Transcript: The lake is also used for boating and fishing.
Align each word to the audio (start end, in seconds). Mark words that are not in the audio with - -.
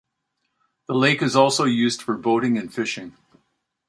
The 0.87 0.95
lake 0.95 1.21
is 1.21 1.35
also 1.35 1.65
used 1.65 2.01
for 2.01 2.17
boating 2.17 2.57
and 2.57 2.73
fishing. 2.73 3.15